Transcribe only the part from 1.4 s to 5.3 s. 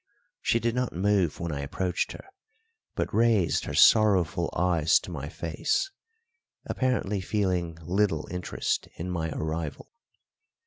I approached her, but raised her sorrowful eyes to my